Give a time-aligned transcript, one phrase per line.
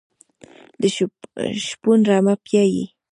[1.65, 2.83] شپون رمه پیایي.